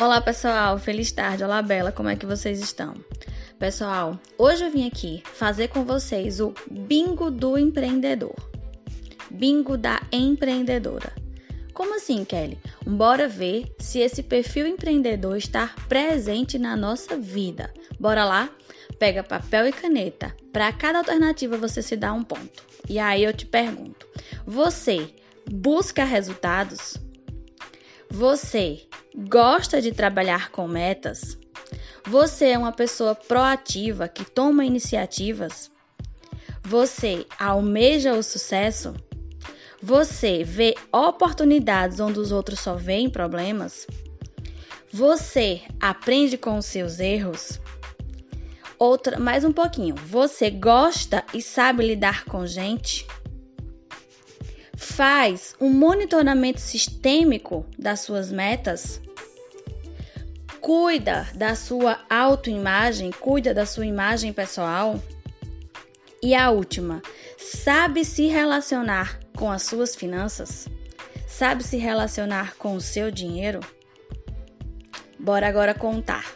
Olá 0.00 0.20
pessoal, 0.20 0.78
feliz 0.78 1.10
tarde, 1.10 1.42
olá 1.42 1.60
Bela, 1.60 1.90
como 1.90 2.08
é 2.08 2.14
que 2.14 2.24
vocês 2.24 2.60
estão? 2.60 2.94
Pessoal, 3.58 4.16
hoje 4.38 4.64
eu 4.64 4.70
vim 4.70 4.86
aqui 4.86 5.24
fazer 5.24 5.66
com 5.66 5.84
vocês 5.84 6.38
o 6.38 6.54
bingo 6.70 7.32
do 7.32 7.58
empreendedor. 7.58 8.36
Bingo 9.28 9.76
da 9.76 10.00
empreendedora. 10.12 11.12
Como 11.74 11.96
assim, 11.96 12.24
Kelly? 12.24 12.60
Bora 12.86 13.26
ver 13.26 13.74
se 13.80 13.98
esse 13.98 14.22
perfil 14.22 14.68
empreendedor 14.68 15.36
está 15.36 15.74
presente 15.88 16.60
na 16.60 16.76
nossa 16.76 17.16
vida. 17.16 17.74
Bora 17.98 18.24
lá? 18.24 18.48
Pega 19.00 19.24
papel 19.24 19.66
e 19.66 19.72
caneta. 19.72 20.32
Para 20.52 20.72
cada 20.72 20.98
alternativa 20.98 21.56
você 21.56 21.82
se 21.82 21.96
dá 21.96 22.12
um 22.12 22.22
ponto. 22.22 22.62
E 22.88 23.00
aí 23.00 23.24
eu 23.24 23.32
te 23.32 23.46
pergunto: 23.46 24.06
você 24.46 25.12
busca 25.50 26.04
resultados? 26.04 26.96
Você 28.10 28.86
gosta 29.28 29.82
de 29.82 29.92
trabalhar 29.92 30.50
com 30.50 30.66
metas? 30.66 31.38
Você 32.06 32.46
é 32.46 32.58
uma 32.58 32.72
pessoa 32.72 33.14
proativa 33.14 34.08
que 34.08 34.24
toma 34.24 34.64
iniciativas? 34.64 35.70
Você 36.64 37.26
almeja 37.38 38.14
o 38.14 38.22
sucesso? 38.22 38.94
Você 39.82 40.42
vê 40.42 40.74
oportunidades 40.90 42.00
onde 42.00 42.18
os 42.18 42.32
outros 42.32 42.60
só 42.60 42.74
veem 42.74 43.10
problemas? 43.10 43.86
Você 44.90 45.60
aprende 45.78 46.38
com 46.38 46.56
os 46.56 46.64
seus 46.64 46.98
erros? 46.98 47.60
Outra, 48.78 49.18
mais 49.18 49.44
um 49.44 49.52
pouquinho. 49.52 49.94
Você 49.96 50.50
gosta 50.50 51.22
e 51.34 51.42
sabe 51.42 51.86
lidar 51.86 52.24
com 52.24 52.46
gente? 52.46 53.06
Faz 54.98 55.54
um 55.60 55.70
monitoramento 55.70 56.60
sistêmico 56.60 57.64
das 57.78 58.00
suas 58.00 58.32
metas, 58.32 59.00
cuida 60.60 61.24
da 61.36 61.54
sua 61.54 62.00
autoimagem, 62.10 63.12
cuida 63.12 63.54
da 63.54 63.64
sua 63.64 63.86
imagem 63.86 64.32
pessoal. 64.32 65.00
E 66.20 66.34
a 66.34 66.50
última, 66.50 67.00
sabe 67.38 68.04
se 68.04 68.26
relacionar 68.26 69.20
com 69.36 69.48
as 69.48 69.62
suas 69.62 69.94
finanças? 69.94 70.66
Sabe 71.28 71.62
se 71.62 71.76
relacionar 71.76 72.56
com 72.56 72.74
o 72.74 72.80
seu 72.80 73.08
dinheiro? 73.08 73.60
Bora 75.16 75.46
agora 75.46 75.74
contar. 75.74 76.26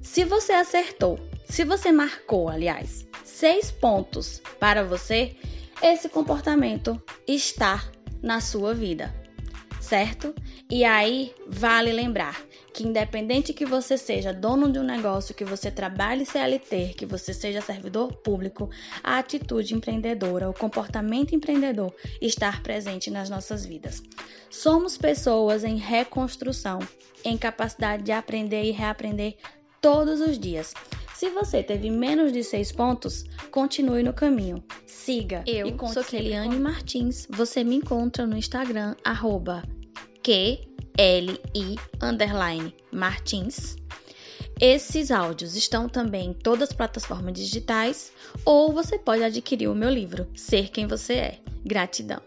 Se 0.00 0.24
você 0.24 0.52
acertou, 0.52 1.20
se 1.44 1.62
você 1.62 1.92
marcou, 1.92 2.48
aliás, 2.48 3.06
seis 3.22 3.70
pontos 3.70 4.40
para 4.58 4.82
você, 4.82 5.36
esse 5.82 6.08
comportamento 6.08 7.02
está 7.26 7.84
na 8.22 8.40
sua 8.40 8.72
vida, 8.72 9.12
certo? 9.80 10.32
E 10.70 10.84
aí 10.84 11.34
vale 11.48 11.90
lembrar 11.90 12.40
que 12.72 12.84
independente 12.84 13.52
que 13.52 13.66
você 13.66 13.98
seja 13.98 14.32
dono 14.32 14.70
de 14.70 14.78
um 14.78 14.84
negócio, 14.84 15.34
que 15.34 15.44
você 15.44 15.72
trabalhe 15.72 16.24
CLT, 16.24 16.94
que 16.96 17.04
você 17.04 17.34
seja 17.34 17.60
servidor 17.60 18.14
público, 18.18 18.70
a 19.02 19.18
atitude 19.18 19.74
empreendedora, 19.74 20.48
o 20.48 20.54
comportamento 20.54 21.34
empreendedor 21.34 21.92
está 22.20 22.52
presente 22.62 23.10
nas 23.10 23.28
nossas 23.28 23.66
vidas. 23.66 24.00
Somos 24.48 24.96
pessoas 24.96 25.64
em 25.64 25.76
reconstrução, 25.76 26.78
em 27.24 27.36
capacidade 27.36 28.04
de 28.04 28.12
aprender 28.12 28.62
e 28.62 28.70
reaprender 28.70 29.36
todos 29.80 30.20
os 30.20 30.38
dias. 30.38 30.72
Se 31.12 31.28
você 31.30 31.62
teve 31.62 31.90
menos 31.90 32.32
de 32.32 32.42
seis 32.42 32.72
pontos, 32.72 33.24
continue 33.50 34.02
no 34.02 34.12
caminho. 34.12 34.62
Siga. 35.04 35.42
Eu 35.48 35.66
e 35.66 35.92
sou 35.92 36.04
Keliane 36.04 36.60
Martins. 36.60 37.26
Você 37.28 37.64
me 37.64 37.74
encontra 37.74 38.24
no 38.24 38.36
Instagram, 38.36 38.94
arroba 39.04 39.64
QLI 40.22 41.76
Martins. 42.92 43.76
Esses 44.60 45.10
áudios 45.10 45.56
estão 45.56 45.88
também 45.88 46.28
em 46.28 46.32
todas 46.32 46.68
as 46.68 46.76
plataformas 46.76 47.34
digitais 47.34 48.12
ou 48.44 48.72
você 48.72 48.96
pode 48.96 49.24
adquirir 49.24 49.68
o 49.68 49.74
meu 49.74 49.90
livro, 49.90 50.28
Ser 50.36 50.70
Quem 50.70 50.86
Você 50.86 51.14
É. 51.14 51.38
Gratidão. 51.64 52.22